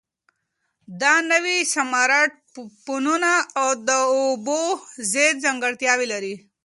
دا 1.01 1.13
نوي 1.31 1.57
سمارټ 1.75 2.31
فونونه 2.83 3.31
د 3.87 3.89
اوبو 4.17 4.61
ضد 5.13 5.35
ځانګړتیاوې 5.45 6.07
لري. 6.13 6.33